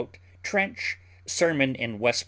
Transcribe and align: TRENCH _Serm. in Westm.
TRENCH 0.41 0.97
_Serm. 1.27 1.75
in 1.75 1.99
Westm. 1.99 2.19